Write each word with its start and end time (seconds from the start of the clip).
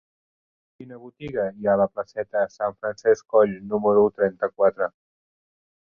Quina 0.79 0.97
botiga 1.01 1.43
hi 1.59 1.67
ha 1.69 1.75
a 1.77 1.81
la 1.83 1.87
placeta 1.97 2.43
de 2.47 2.55
Sant 2.55 2.75
Francesc 2.79 3.27
Coll 3.35 3.55
número 3.75 4.07
trenta-quatre? 4.19 4.93